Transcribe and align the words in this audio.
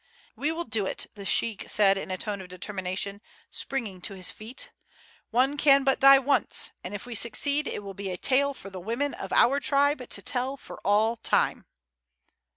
"We 0.35 0.51
will 0.51 0.63
do 0.63 0.87
it!" 0.87 1.11
the 1.13 1.25
sheik 1.25 1.65
said 1.69 1.95
in 1.95 2.09
a 2.09 2.17
tone 2.17 2.41
of 2.41 2.47
determination, 2.49 3.21
springing 3.51 4.01
to 4.01 4.15
his 4.15 4.31
feet. 4.31 4.71
"One 5.29 5.57
can 5.57 5.83
but 5.83 5.99
die 5.99 6.17
once, 6.17 6.71
and 6.83 6.95
if 6.95 7.05
we 7.05 7.13
succeed 7.13 7.67
it 7.67 7.83
will 7.83 7.93
be 7.93 8.09
a 8.09 8.17
tale 8.17 8.55
for 8.55 8.71
the 8.71 8.81
women 8.81 9.13
of 9.13 9.31
our 9.31 9.59
tribe 9.59 10.09
to 10.09 10.21
tell 10.23 10.57
for 10.57 10.79
all 10.83 11.17
time." 11.17 11.67